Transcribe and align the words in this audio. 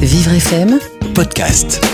Vivre 0.00 0.32
FM 0.32 0.78
podcast. 1.14 1.84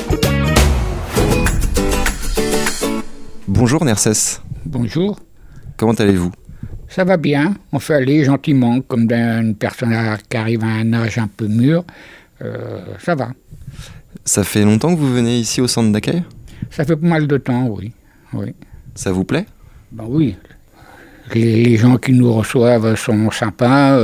Bonjour 3.48 3.85
Nercès, 3.85 4.40
Bonjour, 4.64 5.18
comment 5.76 5.92
allez-vous? 5.92 6.30
Ça 6.88 7.04
va 7.04 7.16
bien. 7.16 7.54
On 7.72 7.79
fait 7.79 7.95
aller 7.95 8.24
gentiment, 8.24 8.80
comme 8.80 9.11
une 9.11 9.54
personne 9.56 9.95
qui 10.29 10.37
arrive 10.37 10.62
à 10.62 10.69
un 10.69 10.92
âge 10.92 11.19
un 11.19 11.27
peu 11.29 11.48
mûr. 11.48 11.84
Euh, 12.42 12.80
ça 13.00 13.14
va. 13.14 13.30
Ça 14.24 14.44
fait 14.44 14.62
longtemps 14.62 14.94
que 14.94 15.00
vous 15.00 15.12
venez 15.12 15.38
ici 15.38 15.60
au 15.60 15.66
centre 15.68 15.90
d'accueil? 15.90 16.23
Ça 16.70 16.84
fait 16.84 16.96
pas 16.96 17.07
mal 17.07 17.27
de 17.27 17.36
temps, 17.38 17.66
oui. 17.66 17.93
oui. 18.32 18.54
Ça 18.95 19.12
vous 19.12 19.25
plaît? 19.25 19.46
Ben 19.91 20.04
oui. 20.09 20.36
Les, 21.35 21.65
les 21.65 21.77
gens 21.77 21.97
qui 21.97 22.13
nous 22.13 22.33
reçoivent 22.33 22.95
sont 22.97 23.31
sympas. 23.31 23.99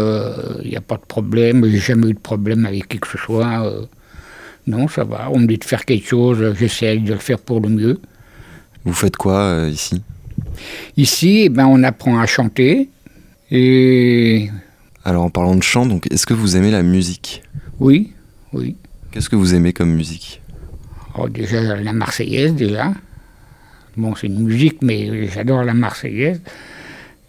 Il 0.63 0.71
n'y 0.71 0.77
a 0.77 0.81
pas 0.81 0.97
de 0.97 1.07
problème. 1.07 1.65
J'ai 1.69 1.79
jamais 1.79 2.09
eu 2.09 2.15
de 2.15 2.19
problème 2.19 2.67
avec 2.67 2.89
qui 2.89 2.99
que 2.99 3.09
ce 3.09 3.19
soit. 3.19 3.67
euh. 3.67 3.87
non, 4.67 4.89
ça 4.89 5.05
va. 5.05 5.29
On 5.31 5.39
me 5.39 5.47
dit 5.47 5.59
de 5.59 5.65
faire 5.65 5.85
quelque 5.85 6.07
chose. 6.09 6.55
J'essaie 6.59 6.99
de 6.99 7.13
le 7.13 7.19
faire 7.19 7.39
pour 7.39 7.61
le 7.61 7.69
mieux. 7.69 8.01
Vous 8.85 8.93
faites 8.93 9.17
quoi 9.17 9.39
euh, 9.39 9.71
ici? 9.71 10.03
Ici, 10.97 11.43
eh 11.45 11.49
ben, 11.49 11.67
on 11.67 11.83
apprend 11.85 12.19
à 12.19 12.27
chanter. 12.27 12.89
Et 13.51 14.51
Alors 15.05 15.25
en 15.25 15.31
parlant 15.31 15.55
de 15.55 15.63
chant, 15.63 15.87
donc 15.87 16.09
est-ce 16.11 16.27
que 16.27 16.35
vous 16.35 16.57
aimez 16.57 16.71
la 16.71 16.83
musique? 16.83 17.43
Oui, 17.79 18.13
oui. 18.53 18.77
Qu'est-ce 19.11 19.29
que 19.29 19.37
vous 19.37 19.55
aimez 19.55 19.73
comme 19.73 19.93
musique? 19.93 20.41
Oh, 21.19 21.29
déjà 21.29 21.61
la 21.77 21.93
Marseillaise, 21.93 22.55
déjà. 22.55 22.93
Bon, 23.97 24.15
c'est 24.15 24.27
une 24.29 24.43
musique, 24.43 24.79
mais 24.81 25.29
j'adore 25.29 25.65
la 25.65 25.75
Marseillaise. 25.75 26.41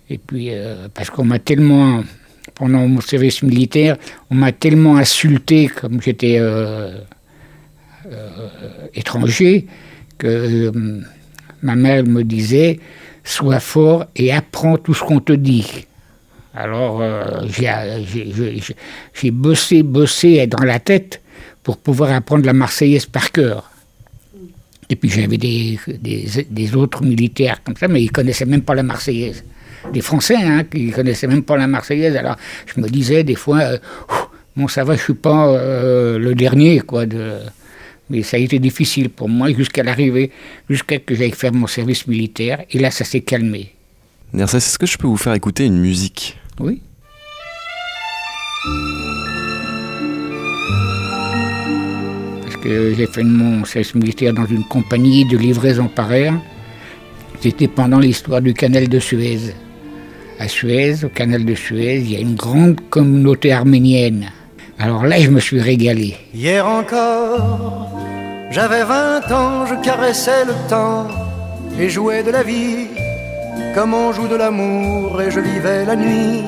Et 0.09 0.17
puis, 0.17 0.49
euh, 0.51 0.87
parce 0.93 1.09
qu'on 1.09 1.23
m'a 1.23 1.39
tellement, 1.39 2.03
pendant 2.55 2.87
mon 2.87 3.01
service 3.01 3.41
militaire, 3.43 3.97
on 4.29 4.35
m'a 4.35 4.51
tellement 4.51 4.97
insulté 4.97 5.67
comme 5.67 6.01
j'étais 6.01 6.37
euh, 6.39 6.97
euh, 8.11 8.49
étranger, 8.93 9.67
que 10.17 10.71
ma 11.61 11.75
mère 11.75 12.03
me 12.05 12.23
disait 12.23 12.79
Sois 13.23 13.61
fort 13.61 14.05
et 14.15 14.33
apprends 14.33 14.77
tout 14.77 14.93
ce 14.93 15.03
qu'on 15.03 15.21
te 15.21 15.31
dit. 15.31 15.85
Alors, 16.53 17.01
j'ai- 17.47 19.31
bossé, 19.31 19.81
bossé 19.81 20.45
dans 20.45 20.63
la 20.63 20.79
tête 20.79 21.21
pour 21.63 21.77
pouvoir 21.77 22.11
apprendre 22.11 22.45
la 22.45 22.53
Marseillaise 22.53 23.05
par 23.05 23.31
cœur. 23.31 23.71
Et 24.89 24.95
puis 24.95 25.09
j'avais 25.09 25.37
des, 25.37 25.79
des, 25.87 26.75
autres 26.75 27.03
militaires 27.03 27.63
comme 27.63 27.77
ça, 27.77 27.87
mais 27.87 28.03
ils 28.03 28.11
connaissaient 28.11 28.45
même 28.45 28.61
pas 28.61 28.75
la 28.75 28.83
Marseillaise. 28.83 29.43
Des 29.91 30.01
Français, 30.01 30.37
hein, 30.37 30.63
qui 30.63 30.91
connaissaient 30.91 31.27
même 31.27 31.43
pas 31.43 31.57
la 31.57 31.67
Marseillaise. 31.67 32.15
Alors 32.15 32.37
je 32.65 32.79
me 32.79 32.87
disais 32.87 33.23
des 33.23 33.35
fois, 33.35 33.59
euh, 33.59 33.77
bon 34.55 34.67
ça 34.67 34.83
va, 34.83 34.95
je 34.95 35.01
suis 35.01 35.13
pas 35.13 35.47
euh, 35.49 36.17
le 36.17 36.35
dernier, 36.35 36.79
quoi. 36.79 37.05
De... 37.05 37.39
Mais 38.09 38.21
ça 38.21 38.37
a 38.37 38.39
été 38.39 38.59
difficile 38.59 39.09
pour 39.09 39.29
moi 39.29 39.51
jusqu'à 39.51 39.83
l'arrivée, 39.83 40.31
jusqu'à 40.69 40.99
que 40.99 41.15
j'aille 41.15 41.31
faire 41.31 41.53
mon 41.53 41.67
service 41.67 42.07
militaire. 42.07 42.63
Et 42.71 42.79
là, 42.79 42.91
ça 42.91 43.05
s'est 43.05 43.21
calmé. 43.21 43.73
Nercès, 44.33 44.57
est-ce 44.57 44.77
que 44.77 44.85
je 44.85 44.97
peux 44.97 45.07
vous 45.07 45.17
faire 45.17 45.33
écouter 45.33 45.65
une 45.65 45.79
musique? 45.79 46.37
Oui. 46.59 46.81
Parce 52.43 52.57
que 52.57 52.93
j'ai 52.95 53.07
fait 53.07 53.23
mon 53.23 53.63
service 53.65 53.95
militaire 53.95 54.33
dans 54.33 54.45
une 54.45 54.63
compagnie 54.65 55.25
de 55.25 55.37
livraison 55.37 55.87
par 55.87 56.11
air. 56.11 56.33
C'était 57.41 57.67
pendant 57.67 57.99
l'histoire 57.99 58.41
du 58.41 58.53
canal 58.53 58.87
de 58.87 58.99
Suez. 58.99 59.53
À 60.39 60.47
Suez, 60.47 61.03
au 61.03 61.09
canal 61.09 61.45
de 61.45 61.55
Suez, 61.55 61.97
il 61.97 62.11
y 62.11 62.15
a 62.15 62.19
une 62.19 62.35
grande 62.35 62.79
communauté 62.89 63.51
arménienne. 63.51 64.31
Alors 64.79 65.05
là, 65.05 65.19
je 65.19 65.29
me 65.29 65.39
suis 65.39 65.61
régalé. 65.61 66.15
Hier 66.33 66.67
encore, 66.67 67.89
j'avais 68.51 68.83
20 68.83 69.31
ans, 69.31 69.65
je 69.65 69.75
caressais 69.83 70.45
le 70.45 70.53
temps 70.69 71.07
et 71.79 71.89
jouais 71.89 72.23
de 72.23 72.31
la 72.31 72.43
vie 72.43 72.87
comme 73.73 73.93
on 73.93 74.11
joue 74.11 74.27
de 74.27 74.35
l'amour 74.35 75.21
et 75.21 75.31
je 75.31 75.39
vivais 75.39 75.85
la 75.85 75.95
nuit 75.95 76.43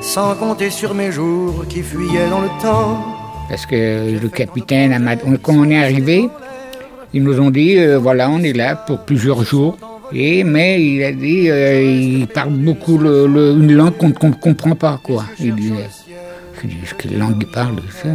sans 0.00 0.34
compter 0.34 0.70
sur 0.70 0.94
mes 0.94 1.10
jours 1.10 1.64
qui 1.68 1.82
fuyaient 1.82 2.28
dans 2.28 2.40
le 2.40 2.48
temps. 2.62 3.04
Parce 3.48 3.66
que 3.66 4.18
le 4.20 4.28
capitaine, 4.28 5.18
quand 5.42 5.54
on 5.54 5.68
est 5.70 5.82
arrivé, 5.82 6.28
ils 7.12 7.22
nous 7.22 7.40
ont 7.40 7.50
dit, 7.50 7.78
euh, 7.78 7.98
voilà, 7.98 8.30
on 8.30 8.38
est 8.38 8.52
là 8.52 8.76
pour 8.76 9.00
plusieurs 9.00 9.42
jours. 9.42 9.76
Et, 10.12 10.44
mais 10.44 10.82
il 10.82 11.04
a 11.04 11.12
dit, 11.12 11.50
euh, 11.50 11.82
il 11.82 12.26
parle 12.26 12.50
beaucoup 12.50 12.98
une 12.98 13.72
langue 13.72 13.96
qu'on 13.96 14.08
ne 14.08 14.34
comprend 14.34 14.74
pas, 14.74 15.00
quoi. 15.02 15.24
Il 15.38 15.54
disait. 15.54 15.88
Je 16.62 16.68
dis, 16.68 16.76
quelle 16.98 17.18
langue 17.18 17.36
il 17.40 17.46
parle, 17.46 17.76
ça? 18.02 18.08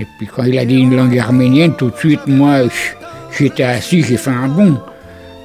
Et 0.00 0.06
puis 0.18 0.26
quand 0.26 0.44
il 0.44 0.58
a 0.58 0.64
dit 0.64 0.76
une 0.76 0.96
langue 0.96 1.18
arménienne, 1.18 1.74
tout 1.76 1.90
de 1.90 1.96
suite, 1.96 2.26
moi, 2.26 2.60
j'étais 3.36 3.64
assis, 3.64 4.02
j'ai 4.02 4.16
fait 4.16 4.30
un 4.30 4.48
bond. 4.48 4.78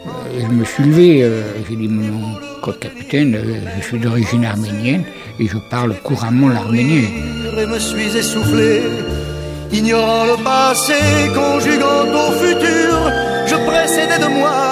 Euh, 0.07 0.39
je 0.41 0.47
me 0.47 0.63
suis 0.63 0.83
levé, 0.83 1.23
euh, 1.23 1.43
j'ai 1.67 1.75
dit, 1.75 1.87
mon 1.87 2.37
capitaine, 2.79 3.35
euh, 3.35 3.59
je 3.77 3.83
suis 3.85 3.99
d'origine 3.99 4.45
arménienne 4.45 5.03
et 5.39 5.47
je 5.47 5.57
parle 5.69 5.95
couramment 6.03 6.49
l'arménien. 6.49 7.03
Me 7.55 7.79
suis 7.79 8.15
essoufflé, 8.15 8.81
ignorant 9.71 10.25
le 10.25 10.43
passé, 10.43 10.93
conjuguant 11.33 12.05
au 12.13 12.31
futur, 12.33 13.11
je 13.47 13.55
précédais 13.65 14.19
de 14.19 14.39
moi. 14.39 14.66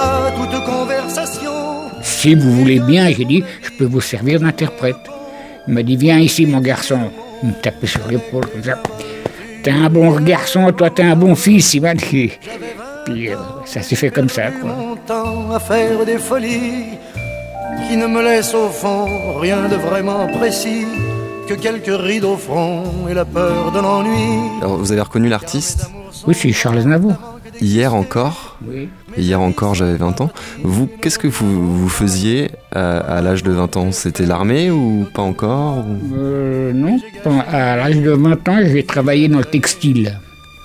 Si 2.25 2.33
vous 2.33 2.51
voulez 2.53 2.79
bien, 2.79 3.07
j'ai 3.11 3.23
dit, 3.23 3.43
je 3.61 3.69
peux 3.77 3.85
vous 3.85 4.01
servir 4.01 4.39
d'interprète. 4.39 4.95
Il 5.67 5.75
m'a 5.75 5.83
dit, 5.83 5.95
viens 5.95 6.17
ici, 6.17 6.47
mon 6.47 6.59
garçon. 6.59 6.97
Il 7.43 7.49
me 7.49 7.53
tapait 7.53 7.85
sur 7.85 8.01
l'épaule 8.07 8.47
comme 8.47 8.63
ça. 8.63 8.81
T'es 9.61 9.69
un 9.69 9.91
bon 9.91 10.19
garçon, 10.21 10.71
toi, 10.71 10.89
t'es 10.89 11.03
un 11.03 11.15
bon 11.15 11.35
fils, 11.35 11.75
il 11.75 11.83
m'a 11.83 11.93
dit. 11.93 12.31
Puis 13.05 13.29
euh, 13.29 13.35
ça 13.65 13.83
s'est 13.83 13.95
fait 13.95 14.09
comme 14.09 14.27
ça, 14.27 14.49
quoi. 14.49 14.71
mon 14.71 14.95
temps 14.95 15.51
à 15.51 15.59
faire 15.59 16.03
des 16.03 16.17
folies 16.17 16.97
qui 17.87 17.95
ne 17.95 18.07
me 18.07 18.23
laissent 18.23 18.55
au 18.55 18.69
fond 18.69 19.05
rien 19.39 19.69
de 19.69 19.75
vraiment 19.75 20.25
précis 20.25 20.87
que 21.47 21.53
quelques 21.53 21.95
rides 21.95 22.25
au 22.25 22.37
front 22.37 23.07
et 23.07 23.13
la 23.13 23.25
peur 23.25 23.71
de 23.71 23.79
l'ennui. 23.79 24.49
Alors 24.63 24.77
vous 24.77 24.91
avez 24.91 25.01
reconnu 25.01 25.29
l'artiste? 25.29 25.91
Oui, 26.25 26.33
c'est 26.33 26.51
Charles 26.51 26.79
Aznavour. 26.79 27.13
Hier 27.61 27.93
encore, 27.93 28.44
Oui. 28.67 28.87
hier 29.17 29.39
encore 29.41 29.75
j'avais 29.75 29.95
20 29.97 30.21
ans. 30.21 30.31
Vous, 30.63 30.87
qu'est-ce 31.01 31.19
que 31.19 31.27
vous, 31.27 31.77
vous 31.77 31.89
faisiez 31.89 32.49
à, 32.71 32.97
à 32.99 33.21
l'âge 33.21 33.43
de 33.43 33.51
20 33.51 33.77
ans? 33.77 33.91
C'était 33.91 34.25
l'armée 34.25 34.71
ou 34.71 35.05
pas 35.13 35.21
encore 35.23 35.79
ou- 35.79 36.15
Euh, 36.15 36.71
non, 36.73 36.97
à 37.51 37.75
l'âge 37.75 37.97
de 38.01 38.11
20 38.11 38.47
ans, 38.49 38.59
j'ai 38.65 38.83
travaillé 38.83 39.27
dans 39.27 39.39
le 39.39 39.45
textile. 39.45 40.17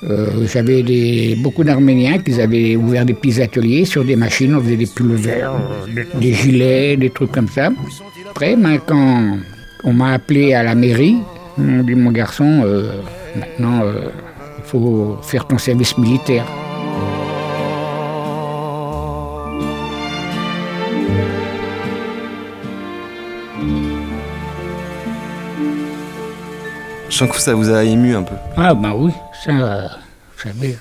Euh, 0.09 0.47
J'avais 0.51 0.83
des- 0.83 1.37
beaucoup 1.43 1.63
d'Arméniens 1.63 2.19
qui 2.19 2.41
avaient 2.41 2.75
ouvert 2.75 3.05
des 3.05 3.13
petits 3.13 3.43
ateliers 3.43 3.85
sur 3.85 4.03
des 4.05 4.17
machines, 4.17 4.55
on 4.55 4.61
faisait 4.63 4.77
des 4.77 4.87
pulvers, 4.87 5.53
euh, 5.53 6.05
des, 6.19 6.33
gilets, 6.33 6.97
des 6.97 7.11
trucs 7.11 7.33
comme 7.33 7.49
ça. 7.49 7.69
Après, 8.31 8.57
ben, 8.57 8.79
quand 8.87 9.37
on 9.85 9.93
m'a 9.93 10.13
appelé 10.13 10.55
à 10.55 10.63
la 10.63 10.75
mairie, 10.75 11.17
on 11.59 11.63
m'a 11.63 11.83
dit 11.83 11.95
mon 11.95 12.13
garçon, 12.13 12.63
euh, 12.65 12.93
maintenant 13.37 13.83
euh, 13.85 14.09
il 14.59 14.65
faut 14.65 15.19
faire 15.23 15.47
ton 15.47 15.59
service 15.59 15.99
militaire. 15.99 16.47
Sens 27.27 27.37
que 27.37 27.41
ça 27.43 27.55
vous 27.55 27.71
a 27.71 27.85
ému 27.85 28.15
un 28.15 28.23
peu. 28.23 28.35
Ah 28.57 28.75
ben 28.75 28.93
oui, 28.97 29.13
ça, 29.45 29.51
euh, 29.51 29.87
vous 30.37 30.43
savez. 30.51 30.77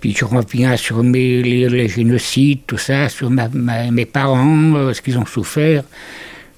Puis 0.00 0.14
je 0.16 0.24
reviens 0.24 0.76
sur 0.76 1.02
mes, 1.02 1.42
les, 1.42 1.68
les 1.68 1.88
génocides, 1.88 2.60
tout 2.66 2.78
ça, 2.78 3.08
sur 3.08 3.30
ma- 3.30 3.48
ma- 3.52 3.90
mes 3.90 4.04
parents, 4.06 4.74
euh, 4.76 4.92
ce 4.92 5.02
qu'ils 5.02 5.18
ont 5.18 5.26
souffert. 5.26 5.82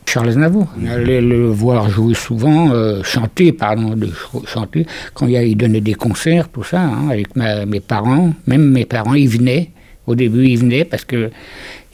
Charles 0.07 0.31
Aznavour, 0.31 0.67
on 0.83 0.87
allait 0.91 1.21
le 1.21 1.47
voir 1.51 1.89
jouer 1.89 2.15
souvent, 2.15 2.71
euh, 2.73 3.03
chanter, 3.05 3.53
pardon, 3.53 3.91
de 3.95 4.07
ch- 4.07 4.45
chanter, 4.47 4.85
quand 5.15 5.29
il, 5.29 5.57
donnait 5.57 5.81
des 5.81 5.95
concerts, 5.95 6.49
tout 6.49 6.65
ça, 6.65 6.81
hein, 6.83 7.09
avec 7.11 7.37
ma- 7.37 7.65
mes 7.65 7.81
parents. 7.81 8.33
Même 8.47 8.71
mes 8.73 8.85
parents, 8.87 9.15
ils 9.15 9.29
venaient. 9.29 9.71
Au 10.07 10.15
début, 10.17 10.47
ils 10.49 10.59
venaient 10.59 10.85
parce 10.85 11.05
que 11.05 11.31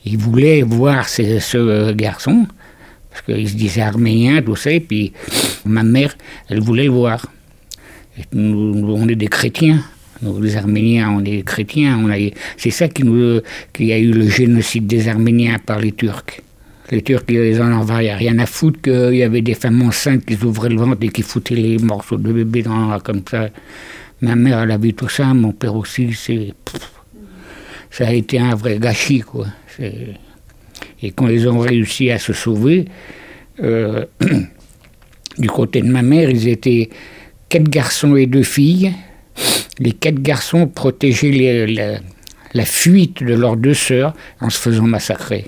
ils 0.06 0.16
voulaient 0.16 0.62
voir 0.62 1.08
ce, 1.08 1.38
ce 1.40 1.92
garçon, 1.92 2.46
parce 3.16 3.38
qu'ils 3.38 3.48
se 3.48 3.54
disaient 3.54 3.82
arméniens, 3.82 4.42
tout 4.42 4.56
ça, 4.56 4.70
et 4.70 4.80
puis 4.80 5.12
ma 5.64 5.82
mère, 5.82 6.16
elle 6.48 6.60
voulait 6.60 6.84
le 6.84 6.90
voir. 6.90 7.26
Nous, 8.32 8.84
on 8.88 9.08
est 9.08 9.14
des 9.14 9.28
chrétiens. 9.28 9.82
Nous, 10.22 10.40
les 10.40 10.56
Arméniens, 10.56 11.10
on 11.10 11.24
est 11.24 11.42
chrétiens. 11.42 12.02
C'est 12.56 12.70
ça 12.70 12.88
qui, 12.88 13.04
nous, 13.04 13.40
qui 13.72 13.92
a 13.92 13.98
eu 13.98 14.12
le 14.12 14.28
génocide 14.28 14.86
des 14.86 15.08
Arméniens 15.08 15.58
par 15.58 15.78
les 15.78 15.92
Turcs. 15.92 16.40
Les 16.90 17.02
Turcs, 17.02 17.24
ils 17.28 17.60
en 17.60 17.80
avaient 17.80 18.14
rien 18.14 18.38
à 18.38 18.46
foutre 18.46 18.80
qu'il 18.80 19.16
y 19.16 19.22
avait 19.22 19.42
des 19.42 19.54
femmes 19.54 19.82
enceintes 19.82 20.24
qui 20.24 20.42
ouvraient 20.42 20.70
le 20.70 20.76
ventre 20.76 20.98
et 21.02 21.08
qui 21.08 21.22
foutaient 21.22 21.54
les 21.54 21.78
morceaux 21.78 22.16
de 22.16 22.32
bébé 22.32 22.62
dans, 22.62 22.98
comme 23.00 23.22
ça. 23.30 23.50
Ma 24.22 24.34
mère, 24.34 24.60
elle 24.60 24.70
a 24.70 24.78
vu 24.78 24.94
tout 24.94 25.10
ça, 25.10 25.34
mon 25.34 25.52
père 25.52 25.74
aussi. 25.74 26.14
C'est, 26.14 26.54
ça 27.90 28.06
a 28.06 28.12
été 28.12 28.38
un 28.38 28.54
vrai 28.54 28.78
gâchis, 28.78 29.20
quoi. 29.20 29.48
Et 31.02 31.10
quand 31.10 31.28
ils 31.28 31.48
ont 31.48 31.58
réussi 31.58 32.10
à 32.10 32.18
se 32.18 32.32
sauver, 32.32 32.86
euh, 33.62 34.04
du 35.38 35.48
côté 35.48 35.82
de 35.82 35.88
ma 35.90 36.02
mère, 36.02 36.30
ils 36.30 36.48
étaient 36.48 36.88
quatre 37.48 37.68
garçons 37.68 38.16
et 38.16 38.26
deux 38.26 38.42
filles. 38.42 38.92
les 39.78 39.92
quatre 39.92 40.20
garçons 40.22 40.66
protégeaient 40.66 41.30
les- 41.30 41.66
la, 41.66 41.98
la 42.54 42.64
fuite 42.64 43.22
de 43.22 43.34
leurs 43.34 43.56
deux 43.58 43.74
sœurs 43.74 44.14
en 44.40 44.48
se 44.48 44.58
faisant 44.58 44.84
massacrer. 44.86 45.44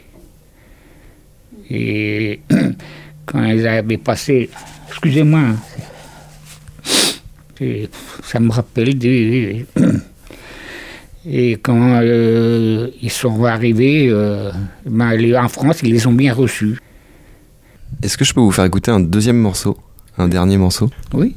Et 1.71 2.41
quand 3.27 3.43
ils 3.45 3.67
avaient 3.67 3.97
passé, 3.97 4.51
excusez-moi, 4.89 5.41
hein, 5.41 5.57
ça 8.23 8.39
me 8.41 8.51
rappelle 8.53 8.97
des. 8.99 9.67
Et 11.31 11.53
quand 11.63 11.79
euh, 12.01 12.89
ils 13.03 13.11
sont 13.11 13.45
arrivés 13.45 14.09
euh, 14.11 14.51
ben, 14.87 15.13
les- 15.15 15.37
en 15.37 15.49
France, 15.49 15.81
ils 15.83 15.93
les 15.93 16.07
ont 16.07 16.13
bien 16.13 16.33
reçus. 16.33 16.79
Est-ce 18.03 18.17
que 18.17 18.25
je 18.25 18.33
peux 18.33 18.41
vous 18.41 18.51
faire 18.53 18.65
écouter 18.65 18.91
un 18.91 19.01
deuxième 19.01 19.39
morceau? 19.39 19.77
Un 20.17 20.29
dernier 20.29 20.57
morceau? 20.57 20.91
Oui. 21.13 21.37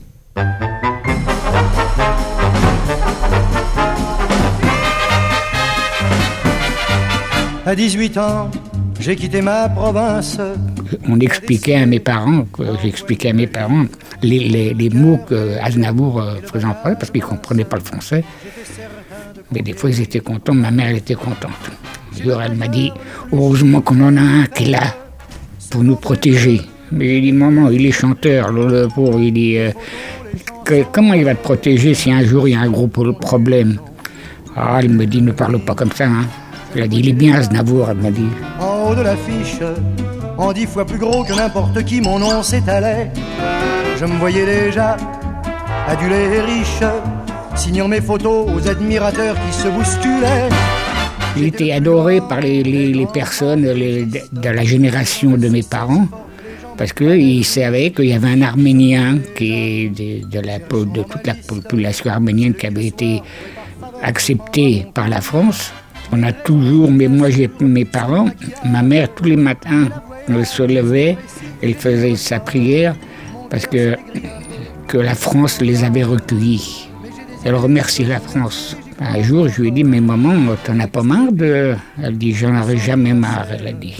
À 7.66 7.76
18 7.76 8.18
ans, 8.18 8.50
j'ai 9.00 9.16
quitté 9.16 9.42
ma 9.42 9.70
province. 9.70 10.38
On 11.08 11.20
expliquait 11.20 11.76
à 11.76 11.86
mes 11.86 12.00
parents, 12.00 12.46
j'expliquais 12.82 13.30
à 13.30 13.34
mes 13.34 13.48
parents 13.48 13.86
les, 14.24 14.40
les- 14.50 14.74
les 14.74 14.90
mots 14.90 15.20
que 15.28 15.58
Aznavour 15.62 16.22
euh, 16.22 16.36
faisait 16.52 16.66
en 16.66 16.74
français 16.74 16.96
parce 17.00 17.12
qu'ils 17.12 17.22
ne 17.22 17.28
comprenaient 17.28 17.64
pas 17.64 17.78
le 17.78 17.84
français. 17.84 18.24
Mais 19.51 19.62
des 19.62 19.74
fois, 19.74 19.89
ils 19.89 20.01
étaient 20.01 20.19
contents, 20.19 20.53
ma 20.53 20.71
mère 20.71 20.95
était 20.95 21.15
contente. 21.15 21.51
Jour, 22.24 22.42
elle 22.42 22.56
m'a 22.56 22.68
dit 22.68 22.92
Heureusement 23.33 23.81
qu'on 23.81 24.01
en 24.01 24.15
a 24.18 24.21
un 24.21 24.45
qui 24.45 24.65
est 24.65 24.71
là 24.71 24.83
pour 25.69 25.83
nous 25.83 25.95
protéger. 25.95 26.62
Mais 26.92 27.07
j'ai 27.07 27.21
dit 27.21 27.31
Maman, 27.31 27.69
il 27.69 27.86
est 27.86 27.92
chanteur, 27.92 28.51
le, 28.51 28.88
pauvre. 28.94 29.19
Il 29.19 29.33
dit 29.33 29.57
euh, 29.57 29.71
que- 30.65 30.83
Comment 30.92 31.13
il 31.13 31.25
va 31.25 31.36
te 31.36 31.44
protéger 31.44 31.94
si 31.94 32.12
un 32.12 32.24
jour 32.24 32.48
il 32.48 32.51
y 32.51 32.56
a 32.56 32.59
un 32.62 32.69
gros 32.69 32.88
pro- 32.88 33.13
problème? 33.13 33.77
Ah, 34.56 34.80
elle 34.80 34.89
me 34.89 35.06
dit 35.06 35.21
Ne 35.21 35.31
parle 35.31 35.59
pas 35.59 35.75
comme 35.75 35.92
ça. 35.92 36.06
Hein. 36.07 36.25
Elle 36.75 36.83
a 36.83 36.88
dit 36.88 37.00
Il 37.00 37.09
est 37.09 37.13
bien 37.13 37.36
Aznavour, 37.36 37.88
elle 37.89 37.97
m'a 37.97 38.12
dit. 38.12 38.27
En 38.59 38.89
haut 38.89 38.95
de 38.95 39.01
l'affiche, 39.01 39.59
en 40.38 40.51
dix 40.54 40.65
fois 40.65 40.86
plus 40.86 40.97
gros 41.00 41.24
que 41.24 41.33
n'importe 41.33 41.83
qui, 41.86 42.01
mon 42.01 42.19
nom 42.19 42.42
s'étalait. 42.44 43.12
Je 44.00 44.06
me 44.06 44.18
voyais 44.18 44.45
déjà 44.45 44.97
adulé 45.88 46.15
et 46.15 46.42
riche, 46.42 46.83
signant 47.56 47.88
mes 47.88 48.01
photos 48.01 48.50
aux 48.53 48.68
admirateurs 48.68 49.36
qui 49.36 49.53
se 49.53 49.68
bousculaient. 49.68 50.50
Il 51.38 51.45
était 51.45 51.71
adoré 51.71 52.19
par 52.21 52.42
les, 52.42 53.07
personnes 53.13 53.63
de, 53.63 54.50
la 54.50 54.63
génération 54.63 55.38
de 55.38 55.48
mes 55.48 55.63
parents, 55.63 56.07
parce 56.77 56.92
qu'ils 56.94 57.45
savaient 57.45 57.92
qu'il 57.92 58.06
y 58.06 58.13
avait 58.13 58.30
un 58.30 58.42
Arménien 58.42 59.19
qui 59.36 59.89
de, 59.89 61.01
toute 61.03 61.27
la 61.27 61.36
population 61.36 62.12
arménienne 62.12 62.53
qui 62.53 62.68
avait 62.68 62.88
été 62.88 63.21
acceptée 64.04 64.88
par 64.94 65.07
la 65.07 65.21
France. 65.21 65.71
On 66.12 66.21
a 66.24 66.33
toujours, 66.33 66.92
mais 66.92 67.07
moi 67.07 67.30
j'ai 67.30 67.50
mes 67.62 67.86
parents, 67.86 68.27
ma 68.65 68.81
mère 68.81 69.13
tous 69.15 69.25
les 69.25 69.38
matins 69.38 69.88
elle 70.27 70.45
se 70.45 70.63
levait, 70.63 71.18
elle 71.62 71.74
faisait 71.74 72.15
sa 72.15 72.39
prière 72.39 72.95
parce 73.50 73.65
que, 73.68 73.95
que 74.88 74.97
la 74.97 75.15
France 75.15 75.62
les 75.62 75.83
avait 75.83 76.04
recueillis. 76.04 76.91
Elle 77.44 77.56
remercie 77.56 78.04
la 78.06 78.20
France. 78.20 78.78
Un 79.00 79.22
jour, 79.24 79.48
je 79.48 79.62
lui 79.62 79.70
ai 79.70 79.72
dit, 79.72 79.84
mais 79.84 80.00
maman, 80.00 80.56
t'en 80.64 80.80
as 80.80 80.88
pas 80.88 81.02
marre 81.02 81.32
de... 81.32 81.74
Elle 82.02 82.18
dit, 82.18 82.34
j'en 82.34 82.56
aurai 82.60 82.78
jamais 82.78 83.14
marre, 83.14 83.48
elle 83.52 83.68
a 83.68 83.72
dit. 83.72 83.96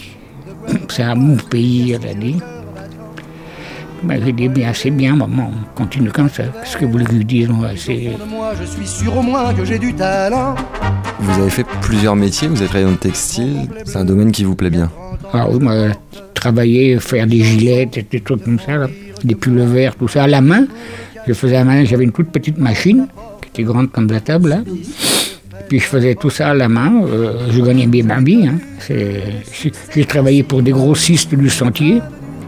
C'est 0.88 1.02
un 1.02 1.16
mon 1.16 1.36
pays, 1.36 1.92
elle 1.92 2.08
a 2.08 2.14
dit. 2.14 2.36
Ben, 4.04 4.20
j'ai 4.24 4.32
dit, 4.32 4.48
bien, 4.48 4.72
c'est 4.74 4.90
bien, 4.90 5.14
maman, 5.14 5.52
on 5.52 5.76
continue 5.76 6.10
comme 6.10 6.28
ça. 6.28 6.42
Qu'est-ce 6.42 6.76
que 6.76 6.84
vous 6.84 6.92
voulez 6.92 7.04
que 7.04 7.12
je 7.12 7.18
lui 7.18 7.24
dise 7.24 7.48
moi, 7.48 7.68
c'est... 7.76 7.94
De 7.94 8.28
moi, 8.28 8.52
je 8.60 8.66
suis 8.66 8.86
sûr 8.86 9.16
au 9.16 9.22
moins 9.22 9.54
que 9.54 9.64
j'ai 9.64 9.78
du 9.78 9.94
talent. 9.94 10.56
Vous 11.20 11.40
avez 11.40 11.50
fait 11.50 11.64
plusieurs 11.80 12.16
métiers, 12.16 12.48
vous 12.48 12.56
avez 12.56 12.66
travaillé 12.66 12.86
dans 12.86 12.92
le 12.92 12.96
textile, 12.96 13.68
c'est 13.84 13.96
un 13.96 14.04
domaine 14.04 14.32
qui 14.32 14.42
vous 14.42 14.56
plaît 14.56 14.70
bien. 14.70 14.90
Ah 15.32 15.46
oui, 15.48 15.60
moi, 15.60 15.74
travailler, 16.34 16.98
faire 16.98 17.28
des 17.28 17.44
gilets, 17.44 17.86
des, 17.86 18.02
des 18.02 18.20
trucs 18.20 18.42
comme 18.42 18.58
ça, 18.58 18.76
là, 18.76 18.88
des 19.22 19.36
pulls 19.36 19.62
verts, 19.62 19.94
tout 19.94 20.08
ça, 20.08 20.24
à 20.24 20.26
la 20.26 20.40
main. 20.40 20.66
Je 21.28 21.32
faisais 21.32 21.54
à 21.54 21.60
la 21.60 21.64
main, 21.64 21.84
j'avais 21.84 22.02
une 22.02 22.10
toute 22.10 22.32
petite 22.32 22.58
machine, 22.58 23.06
qui 23.52 23.62
était 23.62 23.70
grande 23.70 23.90
comme 23.90 24.08
la 24.10 24.20
table, 24.20 24.48
là. 24.50 24.62
Puis 25.68 25.78
je 25.78 25.84
faisais 25.84 26.14
tout 26.14 26.30
ça 26.30 26.50
à 26.50 26.54
la 26.54 26.68
main, 26.68 27.02
euh, 27.04 27.48
je 27.50 27.60
gagnais 27.60 27.86
bien 27.86 28.04
ma 28.04 28.20
vie. 28.20 28.46
hein. 28.46 28.58
J'ai 29.94 30.04
travaillé 30.04 30.42
pour 30.42 30.62
des 30.62 30.72
grossistes 30.72 31.34
du 31.34 31.48
sentier. 31.48 32.00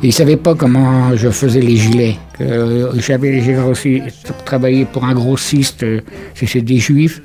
Ils 0.02 0.08
ne 0.08 0.12
savaient 0.12 0.36
pas 0.36 0.54
comment 0.54 1.16
je 1.16 1.30
faisais 1.30 1.60
les 1.60 1.76
gilets. 1.76 2.16
Euh, 2.40 2.92
J'avais 2.98 3.40
grossi- 3.40 4.02
travaillé 4.44 4.84
pour 4.84 5.04
un 5.04 5.14
grossiste, 5.14 5.82
euh, 5.84 6.00
c'est 6.34 6.60
des 6.60 6.76
juifs. 6.78 7.22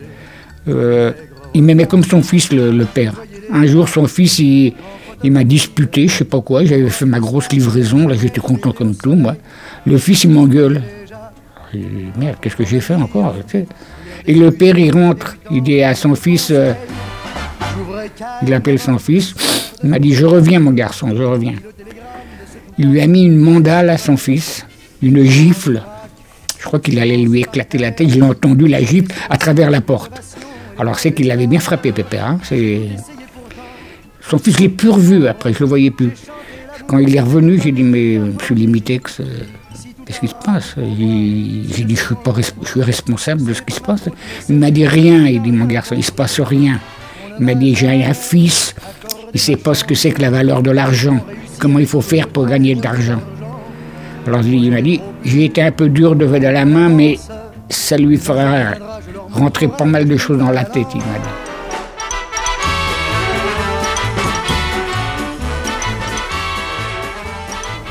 Euh, 0.67 1.11
il 1.53 1.63
m'aimait 1.63 1.87
comme 1.87 2.03
son 2.03 2.21
fils, 2.21 2.51
le, 2.53 2.85
père. 2.85 3.15
Un 3.51 3.65
jour, 3.65 3.89
son 3.89 4.05
fils, 4.07 4.39
il, 4.39 4.73
il 5.23 5.31
m'a 5.31 5.43
disputé, 5.43 6.07
je 6.07 6.13
sais 6.19 6.23
pas 6.25 6.39
quoi. 6.41 6.63
J'avais 6.63 6.89
fait 6.89 7.05
ma 7.05 7.19
grosse 7.19 7.51
livraison, 7.51 8.07
là, 8.07 8.15
j'étais 8.15 8.39
content 8.39 8.71
comme 8.71 8.95
tout, 8.95 9.15
moi. 9.15 9.35
Le 9.85 9.97
fils, 9.97 10.23
il 10.23 10.29
m'engueule. 10.29 10.81
Merde, 11.73 12.37
qu'est-ce 12.41 12.55
que 12.55 12.65
j'ai 12.65 12.79
fait 12.79 12.95
encore. 12.95 13.35
Et 14.25 14.33
le 14.33 14.51
père, 14.51 14.77
il 14.77 14.91
rentre, 14.91 15.37
il 15.51 15.61
dit 15.63 15.81
à 15.83 15.93
son 15.95 16.15
fils, 16.15 16.49
euh, 16.51 16.73
il 18.45 18.53
appelle 18.53 18.79
son 18.79 18.97
fils, 18.97 19.33
il 19.83 19.89
m'a 19.89 19.99
dit, 19.99 20.13
je 20.13 20.25
reviens, 20.25 20.59
mon 20.59 20.71
garçon, 20.71 21.15
je 21.15 21.23
reviens. 21.23 21.55
Il 22.77 22.91
lui 22.91 23.01
a 23.01 23.07
mis 23.07 23.23
une 23.25 23.37
mandale 23.37 23.89
à 23.89 23.97
son 23.97 24.17
fils, 24.17 24.65
une 25.01 25.23
gifle. 25.23 25.81
Je 26.59 26.65
crois 26.65 26.79
qu'il 26.79 26.99
allait 26.99 27.17
lui 27.17 27.39
éclater 27.41 27.77
la 27.77 27.91
tête. 27.91 28.09
Je 28.09 28.15
l'ai 28.15 28.21
entendu, 28.21 28.67
la 28.67 28.81
gifle, 28.81 29.11
à 29.29 29.37
travers 29.37 29.69
la 29.69 29.81
porte. 29.81 30.21
Alors 30.77 30.97
c'est 30.99 31.11
qu'il 31.11 31.27
l'avait 31.27 31.47
bien 31.47 31.59
frappé, 31.59 31.91
Pépère. 31.91 32.25
hein. 32.25 32.39
Son 34.21 34.37
fils, 34.37 34.55
je 34.57 34.61
l'ai 34.61 34.69
plus 34.69 34.89
revu 34.89 35.27
après, 35.27 35.53
je 35.53 35.59
le 35.59 35.65
voyais 35.65 35.91
plus. 35.91 36.11
Quand 36.87 36.97
il 36.97 37.15
est 37.15 37.19
revenu, 37.21 37.59
j'ai 37.61 37.71
dit, 37.71 37.83
mais 37.83 38.17
monsieur 38.17 38.55
Limitex, 38.55 39.19
euh, 39.19 39.23
qu'est-ce 40.09 40.19
qui 40.21 40.27
se 40.27 40.33
passe 40.33 40.75
J'ai 40.75 41.83
dit, 41.83 41.95
je 41.95 42.67
suis 42.67 42.81
responsable 42.81 43.45
de 43.45 43.53
ce 43.53 43.61
qui 43.61 43.75
se 43.75 43.79
passe. 43.79 44.09
Il 44.49 44.55
m'a 44.55 44.71
dit 44.71 44.87
rien, 44.87 45.27
il 45.27 45.39
dit, 45.39 45.51
mon 45.51 45.65
garçon, 45.65 45.93
il 45.95 46.03
se 46.03 46.11
passe 46.11 46.39
rien. 46.39 46.79
Il 47.39 47.45
m'a 47.45 47.53
dit, 47.53 47.75
j'ai 47.75 48.03
un 48.03 48.13
fils, 48.15 48.73
il 49.25 49.35
ne 49.35 49.39
sait 49.39 49.55
pas 49.55 49.75
ce 49.75 49.83
que 49.83 49.93
c'est 49.93 50.09
que 50.09 50.21
la 50.21 50.31
valeur 50.31 50.63
de 50.63 50.71
l'argent, 50.71 51.19
comment 51.59 51.77
il 51.77 51.85
faut 51.85 52.01
faire 52.01 52.27
pour 52.27 52.47
gagner 52.47 52.73
de 52.73 52.81
l'argent? 52.81 53.21
Alors 54.25 54.41
il 54.41 54.71
m'a 54.71 54.81
dit, 54.81 54.99
j'ai 55.23 55.45
été 55.45 55.61
un 55.61 55.71
peu 55.71 55.89
dur 55.89 56.15
de, 56.15 56.25
de 56.25 56.47
la 56.47 56.65
main, 56.65 56.89
mais 56.89 57.19
ça 57.69 57.95
lui 57.95 58.17
fera 58.17 58.73
rentrer 59.31 59.67
pas 59.67 59.85
mal 59.85 60.07
de 60.07 60.17
choses 60.17 60.39
dans 60.39 60.51
la 60.51 60.65
tête, 60.65 60.87
il 60.95 61.01
m'a 61.01 61.19
dit. 61.19 61.48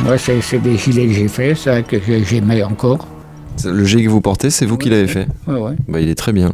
Moi, 0.09 0.17
c'est 0.17 0.41
c'est 0.41 0.59
des 0.59 0.79
gilets 0.79 1.07
que 1.07 1.13
j'ai 1.13 1.29
fait, 1.29 1.55
ça, 1.55 1.83
que 1.83 1.99
j'aimais 2.25 2.63
encore. 2.63 3.07
Le 3.63 3.85
gilet 3.85 4.05
que 4.05 4.09
vous 4.09 4.23
portez, 4.23 4.49
c'est 4.49 4.65
vous 4.65 4.79
qui 4.79 4.89
l'avez 4.89 5.07
fait? 5.07 5.27
Ouais, 5.47 5.61
ouais. 5.61 5.73
Bah, 5.87 6.01
il 6.01 6.09
est 6.09 6.15
très 6.15 6.33
bien. 6.33 6.51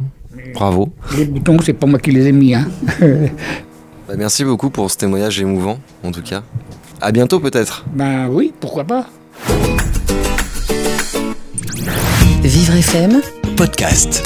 Bravo. 0.53 0.89
Les 1.17 1.23
boutons, 1.23 1.57
c'est 1.63 1.71
pas 1.71 1.87
moi 1.87 1.97
qui 1.97 2.11
les 2.11 2.27
ai 2.27 2.31
mis. 2.33 2.53
Hein. 2.53 2.67
Bah, 4.07 4.13
merci 4.17 4.43
beaucoup 4.43 4.69
pour 4.69 4.91
ce 4.91 4.97
témoignage 4.97 5.39
émouvant, 5.39 5.79
en 6.03 6.11
tout 6.11 6.21
cas. 6.21 6.43
À 7.01 7.11
bientôt 7.13 7.39
peut-être. 7.39 7.85
ben 7.93 8.27
oui, 8.29 8.53
pourquoi 8.59 8.83
pas. 8.83 9.07
Vivre 12.43 12.75
FM 12.75 13.21
Podcast. 13.55 14.21